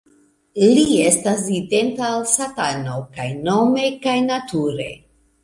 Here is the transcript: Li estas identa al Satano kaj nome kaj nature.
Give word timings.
Li 0.77 0.85
estas 1.09 1.43
identa 1.57 2.07
al 2.13 2.25
Satano 2.33 2.97
kaj 3.19 3.29
nome 3.51 3.87
kaj 4.09 4.17
nature. 4.33 4.91